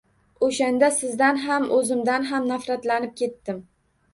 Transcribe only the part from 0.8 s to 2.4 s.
sizdan ham, oʻzimdan